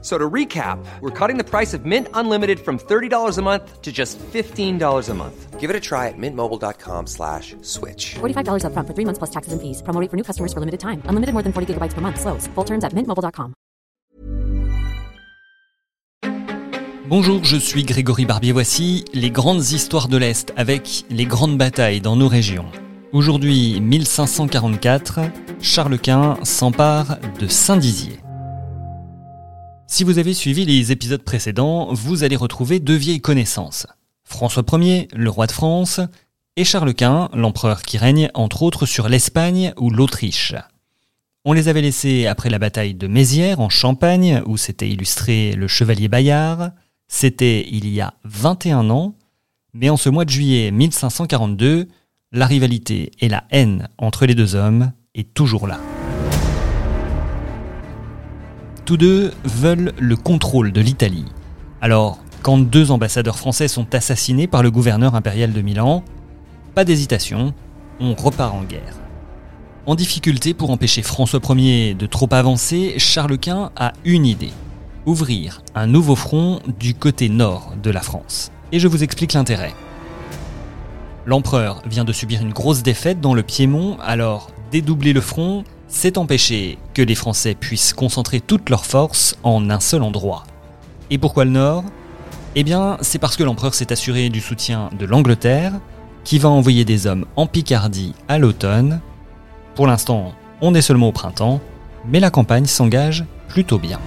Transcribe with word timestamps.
So 0.00 0.16
to 0.16 0.30
recap, 0.30 0.78
we're 1.00 1.10
cutting 1.10 1.38
the 1.38 1.44
price 1.44 1.74
of 1.74 1.84
Mint 1.84 2.06
Unlimited 2.14 2.60
from 2.60 2.78
$30 2.78 3.36
a 3.36 3.42
month 3.42 3.82
to 3.82 3.90
just 3.90 4.16
$15 4.32 5.08
a 5.08 5.14
month. 5.14 5.58
Give 5.58 5.70
it 5.70 5.74
a 5.74 5.80
try 5.80 6.06
at 6.06 6.14
mintmobile.com 6.16 7.08
slash 7.08 7.56
switch. 7.62 8.14
$45 8.20 8.62
upfront 8.62 8.86
for 8.86 8.94
three 8.94 9.04
months 9.04 9.18
plus 9.18 9.30
taxes 9.30 9.52
and 9.52 9.60
fees. 9.60 9.82
Promo 9.82 10.00
rate 10.00 10.08
for 10.08 10.16
new 10.16 10.22
customers 10.22 10.52
for 10.52 10.60
limited 10.60 10.78
time. 10.78 11.02
Unlimited 11.08 11.32
more 11.34 11.42
than 11.42 11.52
40 11.52 11.74
gigabytes 11.74 11.94
per 11.94 12.00
month. 12.00 12.20
Slows. 12.20 12.46
Full 12.54 12.64
terms 12.64 12.84
at 12.84 12.92
mintmobile.com. 12.94 13.54
Bonjour, 17.08 17.42
je 17.42 17.56
suis 17.56 17.84
Grégory 17.84 18.26
Barbier. 18.26 18.52
Voici 18.52 19.04
les 19.14 19.30
grandes 19.30 19.72
histoires 19.72 20.08
de 20.08 20.18
l'Est 20.18 20.52
avec 20.56 21.06
les 21.08 21.24
grandes 21.24 21.56
batailles 21.56 22.02
dans 22.02 22.16
nos 22.16 22.28
régions. 22.28 22.66
Aujourd'hui, 23.12 23.80
1544, 23.80 25.20
Charles 25.62 25.98
Quint 25.98 26.36
s'empare 26.44 27.16
de 27.40 27.48
Saint-Dizier. 27.48 28.20
Si 29.90 30.04
vous 30.04 30.18
avez 30.18 30.34
suivi 30.34 30.66
les 30.66 30.92
épisodes 30.92 31.22
précédents, 31.22 31.94
vous 31.94 32.22
allez 32.22 32.36
retrouver 32.36 32.78
deux 32.78 32.94
vieilles 32.94 33.22
connaissances. 33.22 33.86
François 34.22 34.62
Ier, 34.74 35.08
le 35.14 35.30
roi 35.30 35.46
de 35.46 35.52
France, 35.52 36.00
et 36.56 36.64
Charles 36.64 36.92
Quint, 36.92 37.30
l'empereur 37.32 37.80
qui 37.80 37.96
règne 37.96 38.28
entre 38.34 38.62
autres 38.62 38.84
sur 38.84 39.08
l'Espagne 39.08 39.72
ou 39.78 39.88
l'Autriche. 39.88 40.54
On 41.46 41.54
les 41.54 41.68
avait 41.68 41.80
laissés 41.80 42.26
après 42.26 42.50
la 42.50 42.58
bataille 42.58 42.92
de 42.92 43.06
Mézières 43.06 43.60
en 43.60 43.70
Champagne, 43.70 44.42
où 44.44 44.58
s'était 44.58 44.90
illustré 44.90 45.52
le 45.52 45.66
chevalier 45.68 46.08
Bayard. 46.08 46.72
C'était 47.08 47.66
il 47.70 47.88
y 47.88 48.02
a 48.02 48.12
21 48.24 48.90
ans, 48.90 49.14
mais 49.72 49.88
en 49.88 49.96
ce 49.96 50.10
mois 50.10 50.26
de 50.26 50.30
juillet 50.30 50.70
1542, 50.70 51.88
la 52.32 52.46
rivalité 52.46 53.12
et 53.20 53.30
la 53.30 53.44
haine 53.50 53.88
entre 53.96 54.26
les 54.26 54.34
deux 54.34 54.54
hommes 54.54 54.92
est 55.14 55.32
toujours 55.32 55.66
là. 55.66 55.80
Tous 58.88 58.96
deux 58.96 59.34
veulent 59.44 59.92
le 59.98 60.16
contrôle 60.16 60.72
de 60.72 60.80
l'Italie. 60.80 61.26
Alors, 61.82 62.16
quand 62.40 62.56
deux 62.56 62.90
ambassadeurs 62.90 63.36
français 63.36 63.68
sont 63.68 63.94
assassinés 63.94 64.46
par 64.46 64.62
le 64.62 64.70
gouverneur 64.70 65.14
impérial 65.14 65.52
de 65.52 65.60
Milan, 65.60 66.02
pas 66.74 66.86
d'hésitation, 66.86 67.52
on 68.00 68.14
repart 68.14 68.54
en 68.54 68.62
guerre. 68.62 68.96
En 69.84 69.94
difficulté 69.94 70.54
pour 70.54 70.70
empêcher 70.70 71.02
François 71.02 71.40
Ier 71.50 71.92
de 71.92 72.06
trop 72.06 72.30
avancer, 72.30 72.94
Charles 72.96 73.36
Quint 73.36 73.72
a 73.76 73.92
une 74.06 74.24
idée. 74.24 74.54
Ouvrir 75.04 75.60
un 75.74 75.86
nouveau 75.86 76.16
front 76.16 76.60
du 76.78 76.94
côté 76.94 77.28
nord 77.28 77.74
de 77.82 77.90
la 77.90 78.00
France. 78.00 78.52
Et 78.72 78.78
je 78.78 78.88
vous 78.88 79.02
explique 79.02 79.34
l'intérêt. 79.34 79.74
L'empereur 81.26 81.82
vient 81.84 82.06
de 82.06 82.14
subir 82.14 82.40
une 82.40 82.54
grosse 82.54 82.82
défaite 82.82 83.20
dans 83.20 83.34
le 83.34 83.42
Piémont, 83.42 83.98
alors 84.00 84.50
dédoubler 84.70 85.12
le 85.12 85.20
front, 85.20 85.64
c'est 85.88 86.18
empêcher 86.18 86.78
que 86.94 87.02
les 87.02 87.14
Français 87.14 87.54
puissent 87.54 87.94
concentrer 87.94 88.40
toutes 88.40 88.70
leurs 88.70 88.86
forces 88.86 89.36
en 89.42 89.70
un 89.70 89.80
seul 89.80 90.02
endroit. 90.02 90.44
Et 91.10 91.18
pourquoi 91.18 91.44
le 91.44 91.50
Nord? 91.50 91.84
Eh 92.54 92.62
bien, 92.62 92.98
c'est 93.00 93.18
parce 93.18 93.36
que 93.36 93.44
l'empereur 93.44 93.74
s'est 93.74 93.92
assuré 93.92 94.28
du 94.28 94.40
soutien 94.40 94.90
de 94.98 95.06
l'Angleterre, 95.06 95.72
qui 96.24 96.38
va 96.38 96.50
envoyer 96.50 96.84
des 96.84 97.06
hommes 97.06 97.24
en 97.36 97.46
Picardie 97.46 98.14
à 98.28 98.38
l'automne. 98.38 99.00
Pour 99.74 99.86
l'instant, 99.86 100.34
on 100.60 100.74
est 100.74 100.82
seulement 100.82 101.08
au 101.08 101.12
printemps, 101.12 101.60
mais 102.06 102.20
la 102.20 102.30
campagne 102.30 102.66
s'engage 102.66 103.24
plutôt 103.48 103.78
bien. 103.78 103.98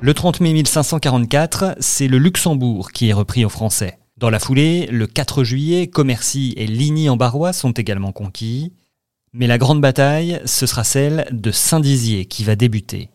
Le 0.00 0.14
30 0.14 0.40
mai 0.40 0.52
1544, 0.52 1.76
c'est 1.78 2.08
le 2.08 2.18
Luxembourg 2.18 2.92
qui 2.92 3.08
est 3.08 3.12
repris 3.12 3.44
aux 3.44 3.48
Français. 3.48 3.98
Dans 4.16 4.30
la 4.30 4.40
foulée, 4.40 4.86
le 4.90 5.06
4 5.06 5.44
juillet, 5.44 5.86
Commercy 5.86 6.54
et 6.56 6.66
Ligny 6.66 7.08
en 7.08 7.16
Barrois 7.16 7.52
sont 7.52 7.70
également 7.70 8.10
conquis. 8.10 8.72
Mais 9.34 9.46
la 9.46 9.58
grande 9.58 9.82
bataille, 9.82 10.40
ce 10.46 10.64
sera 10.64 10.84
celle 10.84 11.26
de 11.32 11.50
Saint-Dizier 11.50 12.24
qui 12.24 12.44
va 12.44 12.56
débuter. 12.56 13.10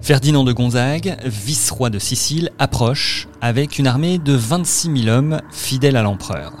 Ferdinand 0.00 0.44
de 0.44 0.52
Gonzague, 0.52 1.18
vice-roi 1.26 1.90
de 1.90 1.98
Sicile, 1.98 2.50
approche 2.58 3.28
avec 3.42 3.78
une 3.78 3.86
armée 3.86 4.16
de 4.16 4.32
26 4.32 5.02
000 5.04 5.14
hommes 5.14 5.40
fidèles 5.52 5.96
à 5.96 6.02
l'empereur. 6.02 6.54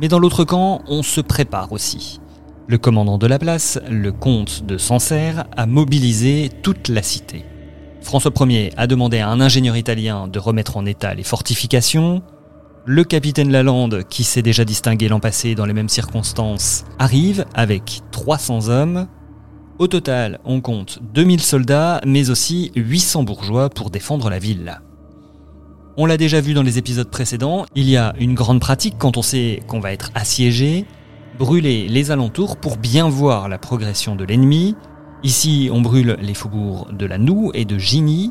Mais 0.00 0.06
dans 0.06 0.20
l'autre 0.20 0.44
camp, 0.44 0.82
on 0.86 1.02
se 1.02 1.20
prépare 1.20 1.72
aussi. 1.72 2.20
Le 2.68 2.78
commandant 2.78 3.18
de 3.18 3.26
la 3.26 3.40
place, 3.40 3.80
le 3.90 4.12
comte 4.12 4.64
de 4.64 4.78
Sancerre, 4.78 5.46
a 5.56 5.66
mobilisé 5.66 6.50
toute 6.62 6.88
la 6.88 7.02
cité. 7.02 7.44
François 8.02 8.32
Ier 8.46 8.72
a 8.76 8.86
demandé 8.86 9.18
à 9.18 9.28
un 9.30 9.40
ingénieur 9.40 9.76
italien 9.76 10.28
de 10.28 10.38
remettre 10.38 10.76
en 10.76 10.86
état 10.86 11.12
les 11.14 11.24
fortifications, 11.24 12.22
le 12.88 13.02
capitaine 13.02 13.50
Lalande, 13.50 14.04
qui 14.08 14.22
s'est 14.22 14.42
déjà 14.42 14.64
distingué 14.64 15.08
l'an 15.08 15.18
passé 15.18 15.56
dans 15.56 15.66
les 15.66 15.72
mêmes 15.72 15.88
circonstances, 15.88 16.84
arrive 17.00 17.44
avec 17.52 18.02
300 18.12 18.68
hommes. 18.68 19.08
Au 19.80 19.88
total, 19.88 20.38
on 20.44 20.60
compte 20.60 21.00
2000 21.12 21.40
soldats, 21.40 22.00
mais 22.06 22.30
aussi 22.30 22.70
800 22.76 23.24
bourgeois 23.24 23.70
pour 23.70 23.90
défendre 23.90 24.30
la 24.30 24.38
ville. 24.38 24.80
On 25.96 26.06
l'a 26.06 26.16
déjà 26.16 26.40
vu 26.40 26.54
dans 26.54 26.62
les 26.62 26.78
épisodes 26.78 27.10
précédents, 27.10 27.66
il 27.74 27.90
y 27.90 27.96
a 27.96 28.14
une 28.20 28.34
grande 28.34 28.60
pratique 28.60 28.94
quand 28.98 29.16
on 29.16 29.22
sait 29.22 29.62
qu'on 29.66 29.80
va 29.80 29.92
être 29.92 30.12
assiégé, 30.14 30.86
brûler 31.40 31.88
les 31.88 32.12
alentours 32.12 32.56
pour 32.56 32.76
bien 32.76 33.08
voir 33.08 33.48
la 33.48 33.58
progression 33.58 34.14
de 34.14 34.24
l'ennemi. 34.24 34.76
Ici, 35.24 35.70
on 35.72 35.80
brûle 35.80 36.16
les 36.20 36.34
faubourgs 36.34 36.96
de 36.96 37.06
la 37.06 37.18
Noue 37.18 37.50
et 37.52 37.64
de 37.64 37.78
Gigny, 37.78 38.30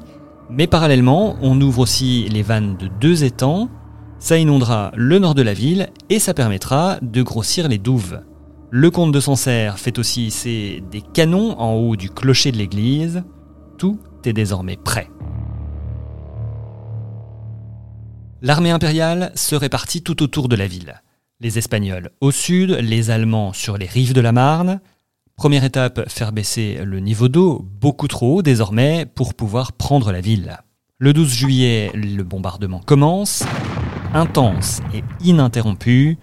mais 0.50 0.68
parallèlement, 0.68 1.36
on 1.42 1.60
ouvre 1.60 1.80
aussi 1.80 2.30
les 2.30 2.44
vannes 2.44 2.78
de 2.78 2.88
deux 3.02 3.26
étangs, 3.26 3.68
ça 4.20 4.38
inondera 4.38 4.92
le 4.96 5.20
nord 5.20 5.36
de 5.36 5.42
la 5.42 5.54
ville 5.54 5.90
et 6.10 6.20
ça 6.20 6.34
permettra 6.34 6.98
de 7.02 7.22
grossir 7.22 7.68
les 7.68 7.78
douves. 7.78 8.22
Le 8.72 8.92
comte 8.92 9.12
de 9.12 9.20
Sancerre 9.20 9.80
fait 9.80 10.00
aussi 10.00 10.28
hisser 10.28 10.84
des 10.92 11.02
canons 11.02 11.58
en 11.60 11.74
haut 11.74 11.96
du 11.96 12.10
clocher 12.10 12.52
de 12.52 12.58
l'église. 12.58 13.24
Tout 13.78 14.00
est 14.26 14.34
désormais 14.34 14.78
prêt. 14.78 15.10
L'armée 18.42 18.72
impériale 18.72 19.32
se 19.36 19.56
répartit 19.56 20.02
tout 20.02 20.22
autour 20.24 20.50
de 20.50 20.56
la 20.56 20.68
ville. 20.68 21.02
Les 21.40 21.58
Espagnols 21.58 22.12
au 22.22 22.32
sud, 22.32 22.72
les 22.72 23.10
Allemands 23.12 23.54
sur 23.54 23.78
les 23.78 23.86
rives 23.86 24.14
de 24.14 24.22
la 24.22 24.32
Marne. 24.32 24.82
Première 25.36 25.64
étape, 25.64 26.10
faire 26.10 26.32
baisser 26.32 26.80
le 26.84 27.00
niveau 27.00 27.28
d'eau 27.28 27.66
beaucoup 27.82 28.08
trop 28.08 28.38
haut 28.38 28.42
désormais 28.42 29.06
pour 29.06 29.34
pouvoir 29.34 29.74
prendre 29.74 30.12
la 30.12 30.22
ville. 30.22 30.58
Le 30.98 31.12
12 31.12 31.34
juillet, 31.34 31.92
le 31.94 32.24
bombardement 32.24 32.80
commence 32.80 33.44
intense 34.16 34.80
et 34.94 35.04
ininterrompue. 35.24 36.18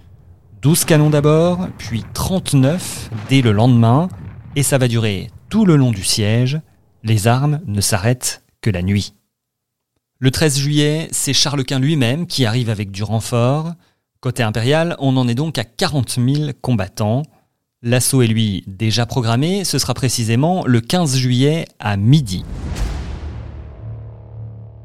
12 0.62 0.84
canons 0.84 1.10
d'abord, 1.10 1.68
puis 1.76 2.04
39 2.14 3.10
dès 3.28 3.42
le 3.42 3.52
lendemain, 3.52 4.08
et 4.56 4.62
ça 4.62 4.78
va 4.78 4.88
durer 4.88 5.30
tout 5.48 5.64
le 5.64 5.76
long 5.76 5.90
du 5.90 6.02
siège. 6.02 6.60
Les 7.04 7.26
armes 7.26 7.60
ne 7.66 7.80
s'arrêtent 7.80 8.42
que 8.60 8.70
la 8.70 8.82
nuit. 8.82 9.14
Le 10.18 10.30
13 10.30 10.58
juillet, 10.58 11.08
c'est 11.10 11.32
Charles 11.32 11.64
Quint 11.64 11.80
lui-même 11.80 12.26
qui 12.26 12.46
arrive 12.46 12.70
avec 12.70 12.90
du 12.92 13.02
renfort. 13.02 13.72
Côté 14.20 14.42
impérial, 14.42 14.96
on 15.00 15.16
en 15.16 15.28
est 15.28 15.34
donc 15.34 15.58
à 15.58 15.64
40 15.64 16.10
000 16.10 16.50
combattants. 16.60 17.22
L'assaut 17.82 18.22
est 18.22 18.28
lui 18.28 18.62
déjà 18.68 19.04
programmé, 19.04 19.64
ce 19.64 19.78
sera 19.78 19.94
précisément 19.94 20.64
le 20.64 20.80
15 20.80 21.16
juillet 21.16 21.66
à 21.80 21.96
midi. 21.96 22.44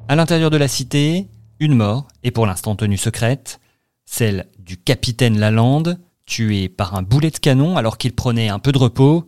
À 0.07 0.15
l'intérieur 0.15 0.49
de 0.49 0.57
la 0.57 0.67
cité, 0.67 1.27
une 1.59 1.75
mort 1.75 2.07
est 2.23 2.31
pour 2.31 2.45
l'instant 2.45 2.75
tenue 2.75 2.97
secrète, 2.97 3.59
celle 4.05 4.47
du 4.59 4.77
capitaine 4.77 5.39
Lalande, 5.39 5.99
tué 6.25 6.69
par 6.69 6.95
un 6.95 7.01
boulet 7.01 7.31
de 7.31 7.37
canon 7.37 7.77
alors 7.77 7.97
qu'il 7.97 8.13
prenait 8.13 8.49
un 8.49 8.59
peu 8.59 8.71
de 8.71 8.77
repos. 8.77 9.27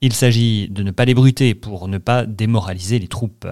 Il 0.00 0.12
s'agit 0.12 0.68
de 0.68 0.82
ne 0.82 0.92
pas 0.92 1.04
les 1.04 1.14
bruter 1.14 1.54
pour 1.54 1.88
ne 1.88 1.98
pas 1.98 2.24
démoraliser 2.24 2.98
les 2.98 3.08
troupes. 3.08 3.46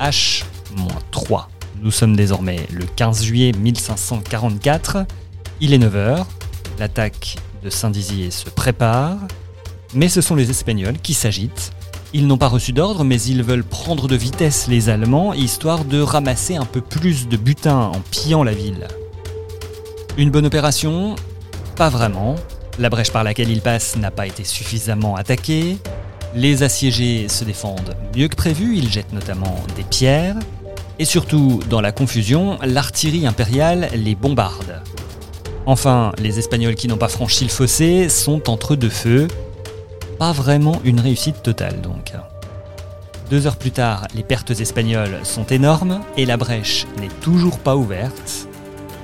H-3. 0.00 1.46
Nous 1.80 1.90
sommes 1.90 2.16
désormais 2.16 2.66
le 2.72 2.84
15 2.84 3.22
juillet 3.22 3.52
1544. 3.52 5.06
Il 5.60 5.72
est 5.72 5.78
9h. 5.78 6.24
L'attaque 6.78 7.36
de 7.62 7.70
Saint-Dizier 7.70 8.30
se 8.30 8.48
prépare. 8.50 9.18
Mais 9.94 10.08
ce 10.08 10.20
sont 10.20 10.34
les 10.34 10.50
Espagnols 10.50 10.98
qui 10.98 11.14
s'agitent 11.14 11.72
ils 12.14 12.26
n'ont 12.26 12.38
pas 12.38 12.48
reçu 12.48 12.72
d'ordre, 12.72 13.04
mais 13.04 13.20
ils 13.20 13.42
veulent 13.42 13.64
prendre 13.64 14.08
de 14.08 14.16
vitesse 14.16 14.66
les 14.66 14.88
Allemands, 14.88 15.34
histoire 15.34 15.84
de 15.84 16.00
ramasser 16.00 16.56
un 16.56 16.64
peu 16.64 16.80
plus 16.80 17.28
de 17.28 17.36
butin 17.36 17.76
en 17.94 18.00
pillant 18.10 18.42
la 18.42 18.52
ville. 18.52 18.88
Une 20.16 20.30
bonne 20.30 20.46
opération? 20.46 21.16
Pas 21.76 21.90
vraiment. 21.90 22.36
La 22.78 22.88
brèche 22.88 23.12
par 23.12 23.24
laquelle 23.24 23.50
ils 23.50 23.60
passent 23.60 23.96
n'a 23.96 24.10
pas 24.10 24.26
été 24.26 24.42
suffisamment 24.44 25.16
attaquée. 25.16 25.76
Les 26.34 26.62
assiégés 26.62 27.28
se 27.28 27.44
défendent 27.44 27.94
mieux 28.16 28.28
que 28.28 28.36
prévu, 28.36 28.76
ils 28.76 28.90
jettent 28.90 29.12
notamment 29.12 29.56
des 29.76 29.84
pierres. 29.84 30.36
Et 30.98 31.04
surtout, 31.04 31.60
dans 31.68 31.80
la 31.80 31.92
confusion, 31.92 32.58
l'artillerie 32.64 33.26
impériale 33.26 33.90
les 33.94 34.14
bombarde. 34.14 34.82
Enfin, 35.66 36.12
les 36.18 36.38
Espagnols 36.38 36.74
qui 36.74 36.88
n'ont 36.88 36.96
pas 36.96 37.08
franchi 37.08 37.44
le 37.44 37.50
fossé 37.50 38.08
sont 38.08 38.48
entre 38.48 38.76
deux 38.76 38.88
feux 38.88 39.28
pas 40.18 40.32
vraiment 40.32 40.80
une 40.84 41.00
réussite 41.00 41.42
totale 41.42 41.80
donc. 41.80 42.12
Deux 43.30 43.46
heures 43.46 43.56
plus 43.56 43.70
tard, 43.70 44.06
les 44.14 44.22
pertes 44.22 44.50
espagnoles 44.50 45.20
sont 45.22 45.44
énormes 45.46 46.00
et 46.16 46.24
la 46.24 46.36
brèche 46.36 46.86
n'est 47.00 47.08
toujours 47.20 47.58
pas 47.58 47.76
ouverte. 47.76 48.48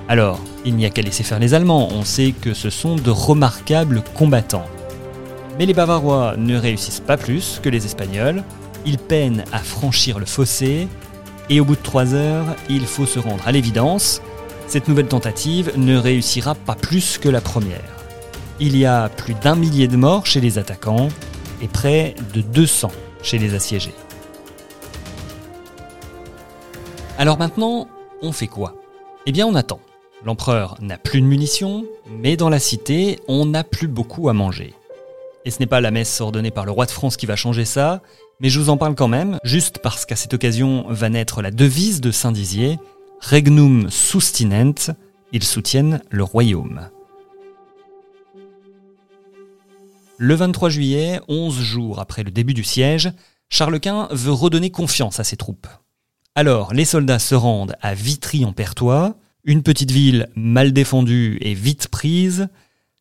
Alors, 0.09 0.41
il 0.65 0.77
n'y 0.77 0.87
a 0.87 0.91
qu'à 0.91 1.03
laisser 1.03 1.23
faire 1.23 1.39
les 1.39 1.55
Allemands, 1.55 1.89
on 1.93 2.05
sait 2.05 2.33
que 2.33 2.55
ce 2.55 2.71
sont 2.71 2.97
de 2.97 3.11
remarquables 3.11 4.03
combattants. 4.15 4.67
Mais 5.59 5.67
les 5.67 5.75
Bavarois 5.75 6.35
ne 6.37 6.57
réussissent 6.57 7.01
pas 7.01 7.17
plus 7.17 7.61
que 7.63 7.69
les 7.69 7.85
Espagnols, 7.87 8.43
ils 8.87 8.99
peinent 8.99 9.45
à 9.53 9.59
franchir 9.59 10.19
le 10.19 10.27
fossé, 10.27 10.89
et 11.49 11.61
au 11.61 11.65
bout 11.65 11.77
de 11.77 11.83
trois 11.83 12.15
heures, 12.15 12.57
il 12.69 12.87
faut 12.87 13.07
se 13.07 13.19
rendre 13.19 13.47
à 13.47 13.53
l'évidence, 13.53 14.21
cette 14.67 14.89
nouvelle 14.89 15.09
tentative 15.09 15.73
ne 15.77 15.97
réussira 15.97 16.55
pas 16.55 16.75
plus 16.75 17.19
que 17.19 17.29
la 17.29 17.41
première. 17.41 17.94
Il 18.61 18.77
y 18.77 18.87
a 18.87 19.09
plus 19.09 19.35
d'un 19.35 19.57
millier 19.57 19.89
de 19.89 19.97
morts 19.97 20.27
chez 20.27 20.41
les 20.41 20.59
attaquants 20.59 21.09
et 21.61 21.67
près 21.67 22.15
de 22.35 22.41
200 22.41 22.93
chez 23.21 23.39
les 23.39 23.55
assiégés. 23.55 23.95
Alors 27.19 27.37
maintenant, 27.37 27.89
on 28.23 28.31
fait 28.31 28.47
quoi? 28.47 28.77
Eh 29.27 29.33
bien 29.33 29.47
on 29.47 29.57
attend. 29.57 29.81
L'empereur 30.25 30.77
n'a 30.81 30.99
plus 30.99 31.21
de 31.21 31.27
munitions, 31.27 31.85
mais 32.09 32.37
dans 32.37 32.49
la 32.49 32.61
cité, 32.61 33.19
on 33.27 33.45
n'a 33.45 33.65
plus 33.65 33.89
beaucoup 33.89 34.29
à 34.29 34.33
manger. 34.33 34.73
Et 35.45 35.51
ce 35.51 35.59
n'est 35.59 35.67
pas 35.67 35.81
la 35.81 35.91
messe 35.91 36.21
ordonnée 36.21 36.53
par 36.53 36.65
le 36.65 36.71
roi 36.71 36.87
de 36.87 36.93
France 36.93 37.17
qui 37.17 37.27
va 37.27 37.37
changer 37.37 37.65
ça, 37.65 38.03
mais 38.41 38.51
je 38.51 38.61
vous 38.61 38.71
en 38.71 38.77
parle 38.77 38.95
quand 38.95 39.09
même, 39.09 39.39
juste 39.43 39.81
parce 39.81 40.07
qu'à 40.07 40.17
cette 40.17 40.33
occasion 40.33 40.87
va 40.89 41.09
naître 41.09 41.43
la 41.43 41.51
devise 41.51 42.01
de 42.01 42.11
Saint-Dizier, 42.11 42.79
Regnum 43.21 43.91
sustinent, 43.91 44.95
ils 45.33 45.45
soutiennent 45.45 46.01
le 46.11 46.23
royaume. 46.23 46.89
Le 50.19 50.35
23 50.35 50.69
juillet, 50.69 51.21
11 51.27 51.61
jours 51.61 51.99
après 51.99 52.23
le 52.23 52.31
début 52.31 52.55
du 52.55 52.63
siège, 52.63 53.13
Charles 53.49 53.81
Quint 53.81 54.09
veut 54.13 54.33
redonner 54.33 54.71
confiance 54.71 55.19
à 55.19 55.25
ses 55.25 55.37
troupes. 55.37 55.67
Alors, 56.37 56.73
les 56.73 56.85
soldats 56.85 57.19
se 57.19 57.35
rendent 57.35 57.75
à 57.81 57.95
Vitry-en-Pertois, 57.95 59.17
une 59.43 59.65
petite 59.65 59.91
ville 59.91 60.29
mal 60.37 60.73
défendue 60.73 61.39
et 61.41 61.55
vite 61.55 61.89
prise. 61.89 62.49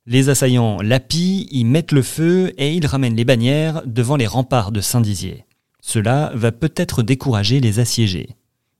Les 0.07 0.29
assaillants 0.29 0.81
la 0.81 0.99
pillent, 0.99 1.47
y 1.51 1.63
mettent 1.63 1.91
le 1.91 2.01
feu 2.01 2.51
et 2.57 2.73
ils 2.73 2.85
ramènent 2.85 3.15
les 3.15 3.25
bannières 3.25 3.83
devant 3.85 4.15
les 4.15 4.27
remparts 4.27 4.71
de 4.71 4.81
Saint-Dizier. 4.81 5.45
Cela 5.81 6.31
va 6.33 6.51
peut-être 6.51 7.03
décourager 7.03 7.59
les 7.59 7.79
assiégés. 7.79 8.29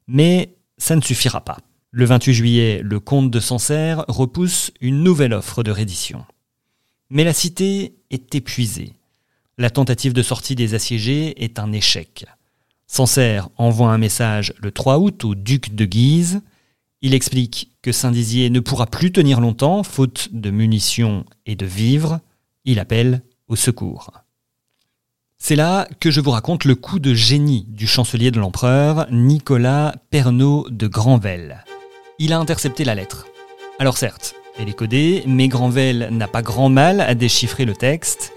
Mais 0.07 0.55
ça 0.79 0.95
ne 0.95 1.01
suffira 1.01 1.41
pas. 1.41 1.59
Le 1.91 2.05
28 2.05 2.33
juillet, 2.33 2.81
le 2.83 2.99
comte 2.99 3.29
de 3.29 3.39
Sancerre 3.39 4.05
repousse 4.07 4.71
une 4.81 5.03
nouvelle 5.03 5.33
offre 5.33 5.61
de 5.61 5.71
reddition. 5.71 6.25
Mais 7.09 7.23
la 7.23 7.33
cité 7.33 7.93
est 8.13 8.35
épuisée. 8.35 8.93
La 9.57 9.69
tentative 9.69 10.13
de 10.13 10.23
sortie 10.23 10.55
des 10.55 10.73
assiégés 10.73 11.43
est 11.43 11.59
un 11.59 11.71
échec. 11.71 12.25
Sancerre 12.87 13.49
envoie 13.57 13.91
un 13.91 13.97
message 13.97 14.53
le 14.61 14.71
3 14.71 14.99
août 14.99 15.25
au 15.25 15.35
duc 15.35 15.75
de 15.75 15.85
Guise. 15.85 16.41
Il 17.01 17.13
explique 17.13 17.71
que 17.81 17.91
Saint-Dizier 17.91 18.49
ne 18.49 18.59
pourra 18.59 18.85
plus 18.87 19.11
tenir 19.11 19.41
longtemps, 19.41 19.83
faute 19.83 20.29
de 20.31 20.49
munitions 20.51 21.25
et 21.45 21.55
de 21.55 21.65
vivres. 21.65 22.19
Il 22.65 22.79
appelle 22.79 23.21
au 23.47 23.55
secours. 23.55 24.11
C'est 25.37 25.55
là 25.55 25.87
que 25.99 26.09
je 26.09 26.21
vous 26.21 26.31
raconte 26.31 26.63
le 26.63 26.75
coup 26.75 26.99
de 26.99 27.13
génie 27.13 27.65
du 27.67 27.85
chancelier 27.85 28.31
de 28.31 28.39
l'empereur, 28.39 29.07
Nicolas 29.11 29.93
Pernaud 30.09 30.67
de 30.69 30.87
Granvelle. 30.87 31.65
Il 32.19 32.31
a 32.31 32.39
intercepté 32.39 32.85
la 32.85 32.95
lettre. 32.95 33.27
Alors 33.79 33.97
certes, 33.97 34.35
elle 34.57 34.69
est 34.69 34.73
codée, 34.73 35.23
mais 35.25 35.47
Granvelle 35.47 36.09
n'a 36.11 36.27
pas 36.27 36.41
grand 36.41 36.69
mal 36.69 37.01
à 37.01 37.15
déchiffrer 37.15 37.65
le 37.65 37.73
texte. 37.73 38.33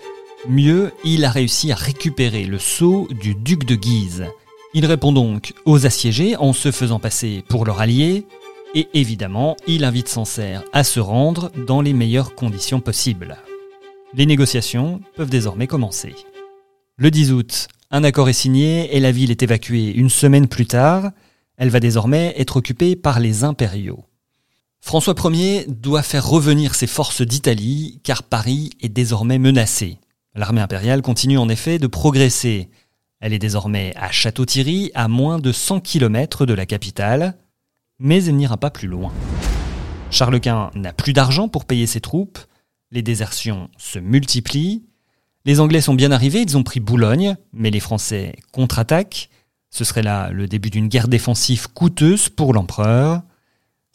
Mieux, 0.48 0.92
il 1.04 1.24
a 1.24 1.30
réussi 1.30 1.72
à 1.72 1.74
récupérer 1.74 2.44
le 2.44 2.58
sceau 2.58 3.08
du 3.10 3.34
duc 3.34 3.64
de 3.64 3.74
Guise. 3.74 4.26
Il 4.72 4.86
répond 4.86 5.12
donc 5.12 5.52
aux 5.64 5.86
assiégés 5.86 6.36
en 6.36 6.52
se 6.52 6.70
faisant 6.70 6.98
passer 6.98 7.44
pour 7.48 7.64
leur 7.64 7.80
allié, 7.80 8.26
et 8.74 8.88
évidemment, 8.94 9.56
il 9.66 9.84
invite 9.84 10.08
Sancerre 10.08 10.62
à 10.72 10.84
se 10.84 11.00
rendre 11.00 11.50
dans 11.66 11.80
les 11.80 11.92
meilleures 11.92 12.34
conditions 12.34 12.80
possibles. 12.80 13.36
Les 14.14 14.26
négociations 14.26 15.00
peuvent 15.16 15.30
désormais 15.30 15.66
commencer. 15.66 16.14
Le 16.96 17.10
10 17.10 17.32
août, 17.32 17.68
un 17.90 18.04
accord 18.04 18.28
est 18.28 18.34
signé 18.34 18.96
et 18.96 19.00
la 19.00 19.12
ville 19.12 19.30
est 19.30 19.42
évacuée 19.42 19.92
une 19.94 20.10
semaine 20.10 20.48
plus 20.48 20.66
tard. 20.66 21.10
Elle 21.56 21.70
va 21.70 21.80
désormais 21.80 22.34
être 22.36 22.56
occupée 22.56 22.96
par 22.96 23.20
les 23.20 23.44
impériaux. 23.44 24.04
François 24.81 25.14
Ier 25.32 25.67
doit 25.69 26.02
faire 26.02 26.26
revenir 26.26 26.75
ses 26.75 26.87
forces 26.87 27.23
d'Italie 27.23 28.00
car 28.05 28.23
Paris 28.23 28.70
est 28.81 28.88
désormais 28.88 29.38
menacé. 29.38 29.99
L'armée 30.34 30.61
impériale 30.61 31.02
continue 31.02 31.38
en 31.38 31.49
effet 31.49 31.78
de 31.78 31.87
progresser. 31.87 32.69
Elle 33.20 33.32
est 33.32 33.38
désormais 33.38 33.93
à 33.96 34.11
Château-Thierry, 34.12 34.90
à 34.94 35.08
moins 35.08 35.38
de 35.38 35.50
100 35.50 35.81
km 35.81 36.46
de 36.46 36.55
la 36.55 36.67
capitale, 36.67 37.37
mais 37.99 38.25
elle 38.25 38.37
n'ira 38.37 38.58
pas 38.58 38.70
plus 38.70 38.88
loin. 38.88 39.12
Charles 40.11 40.40
Quint 40.40 40.70
n'a 40.75 40.93
plus 40.93 41.12
d'argent 41.12 41.49
pour 41.49 41.64
payer 41.64 41.87
ses 41.87 42.00
troupes, 42.00 42.38
les 42.90 43.02
désertions 43.02 43.69
se 43.78 43.99
multiplient, 43.99 44.84
les 45.46 45.61
Anglais 45.61 45.81
sont 45.81 45.94
bien 45.94 46.11
arrivés, 46.11 46.43
ils 46.43 46.56
ont 46.56 46.64
pris 46.64 46.81
Boulogne, 46.81 47.37
mais 47.52 47.70
les 47.70 47.81
Français 47.81 48.34
contre-attaquent. 48.52 49.31
Ce 49.70 49.84
serait 49.84 50.02
là 50.02 50.31
le 50.31 50.49
début 50.49 50.70
d'une 50.70 50.88
guerre 50.88 51.06
défensive 51.06 51.69
coûteuse 51.73 52.28
pour 52.28 52.52
l'empereur. 52.52 53.23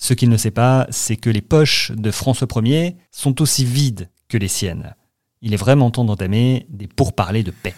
Ce 0.03 0.15
qu'il 0.15 0.29
ne 0.29 0.37
sait 0.37 0.49
pas, 0.49 0.87
c'est 0.89 1.15
que 1.15 1.29
les 1.29 1.43
poches 1.43 1.91
de 1.91 2.09
François 2.09 2.47
Ier 2.63 2.97
sont 3.11 3.39
aussi 3.39 3.65
vides 3.65 4.09
que 4.29 4.37
les 4.39 4.47
siennes. 4.47 4.95
Il 5.43 5.53
est 5.53 5.57
vraiment 5.57 5.91
temps 5.91 6.03
d'entamer 6.03 6.65
des 6.69 6.87
pourparlers 6.87 7.43
de 7.43 7.51
paix. 7.51 7.75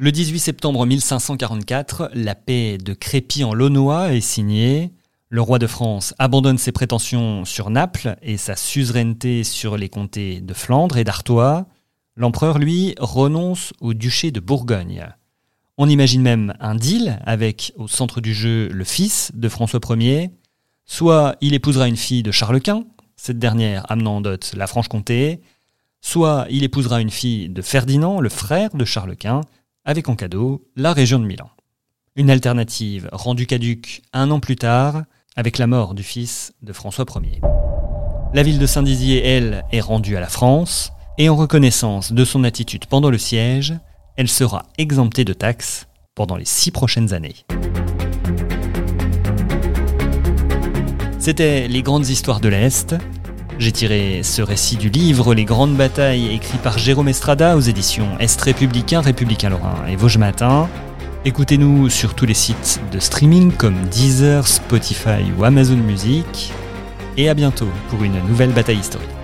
Le 0.00 0.10
18 0.10 0.40
septembre 0.40 0.84
1544, 0.84 2.10
la 2.14 2.34
paix 2.34 2.78
de 2.78 2.94
Crépy 2.94 3.44
en 3.44 3.54
Launois 3.54 4.12
est 4.12 4.20
signée. 4.20 4.92
Le 5.28 5.40
roi 5.40 5.60
de 5.60 5.68
France 5.68 6.14
abandonne 6.18 6.58
ses 6.58 6.72
prétentions 6.72 7.44
sur 7.44 7.70
Naples 7.70 8.16
et 8.20 8.36
sa 8.36 8.56
suzeraineté 8.56 9.44
sur 9.44 9.76
les 9.76 9.88
comtés 9.88 10.40
de 10.40 10.52
Flandre 10.52 10.96
et 10.96 11.04
d'Artois. 11.04 11.68
L'empereur, 12.16 12.58
lui, 12.58 12.96
renonce 12.98 13.72
au 13.80 13.94
duché 13.94 14.32
de 14.32 14.40
Bourgogne. 14.40 15.06
On 15.78 15.88
imagine 15.88 16.22
même 16.22 16.54
un 16.58 16.74
deal 16.74 17.20
avec, 17.24 17.72
au 17.76 17.86
centre 17.86 18.20
du 18.20 18.34
jeu, 18.34 18.68
le 18.72 18.84
fils 18.84 19.30
de 19.32 19.48
François 19.48 19.78
Ier. 19.90 20.32
Soit 20.86 21.36
il 21.40 21.54
épousera 21.54 21.88
une 21.88 21.96
fille 21.96 22.22
de 22.22 22.30
Charles 22.30 22.60
Quint, 22.60 22.84
cette 23.16 23.38
dernière 23.38 23.90
amenant 23.90 24.16
en 24.16 24.20
dot 24.20 24.52
la 24.54 24.66
Franche-Comté, 24.66 25.40
soit 26.00 26.46
il 26.50 26.62
épousera 26.62 27.00
une 27.00 27.10
fille 27.10 27.48
de 27.48 27.62
Ferdinand, 27.62 28.20
le 28.20 28.28
frère 28.28 28.74
de 28.74 28.84
Charles 28.84 29.16
Quint, 29.16 29.40
avec 29.84 30.08
en 30.08 30.16
cadeau 30.16 30.68
la 30.76 30.92
région 30.92 31.18
de 31.18 31.24
Milan. 31.24 31.50
Une 32.16 32.30
alternative 32.30 33.08
rendue 33.12 33.46
caduque 33.46 34.02
un 34.12 34.30
an 34.30 34.40
plus 34.40 34.56
tard, 34.56 35.02
avec 35.36 35.58
la 35.58 35.66
mort 35.66 35.94
du 35.94 36.02
fils 36.02 36.52
de 36.62 36.72
François 36.72 37.06
Ier. 37.16 37.40
La 38.34 38.42
ville 38.42 38.58
de 38.58 38.66
Saint-Dizier, 38.66 39.26
elle, 39.26 39.64
est 39.72 39.80
rendue 39.80 40.16
à 40.16 40.20
la 40.20 40.28
France, 40.28 40.92
et 41.18 41.28
en 41.28 41.36
reconnaissance 41.36 42.12
de 42.12 42.24
son 42.24 42.44
attitude 42.44 42.86
pendant 42.86 43.10
le 43.10 43.18
siège, 43.18 43.74
elle 44.16 44.28
sera 44.28 44.64
exemptée 44.78 45.24
de 45.24 45.32
taxes 45.32 45.86
pendant 46.14 46.36
les 46.36 46.44
six 46.44 46.70
prochaines 46.70 47.12
années. 47.12 47.36
C'était 51.24 51.68
Les 51.68 51.80
grandes 51.80 52.06
histoires 52.10 52.38
de 52.38 52.50
l'Est. 52.50 52.94
J'ai 53.58 53.72
tiré 53.72 54.20
ce 54.22 54.42
récit 54.42 54.76
du 54.76 54.90
livre 54.90 55.34
Les 55.34 55.46
grandes 55.46 55.74
batailles 55.74 56.34
écrit 56.34 56.58
par 56.58 56.76
Jérôme 56.76 57.08
Estrada 57.08 57.56
aux 57.56 57.60
éditions 57.60 58.06
Est 58.20 58.38
républicain, 58.42 59.00
Républicain 59.00 59.48
Lorrain 59.48 59.86
et 59.88 59.96
Vosges 59.96 60.18
Matin. 60.18 60.68
Écoutez-nous 61.24 61.88
sur 61.88 62.14
tous 62.14 62.26
les 62.26 62.34
sites 62.34 62.78
de 62.92 62.98
streaming 62.98 63.52
comme 63.52 63.86
Deezer, 63.90 64.46
Spotify 64.46 65.32
ou 65.38 65.44
Amazon 65.44 65.76
Music. 65.76 66.52
Et 67.16 67.30
à 67.30 67.32
bientôt 67.32 67.70
pour 67.88 68.04
une 68.04 68.20
nouvelle 68.28 68.52
bataille 68.52 68.80
historique. 68.80 69.23